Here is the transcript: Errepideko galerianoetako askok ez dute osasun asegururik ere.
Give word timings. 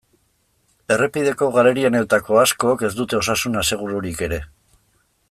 Errepideko 0.95 1.49
galerianoetako 1.57 2.41
askok 2.45 2.83
ez 2.89 2.93
dute 3.01 3.21
osasun 3.23 3.63
asegururik 3.63 4.29
ere. 4.31 4.45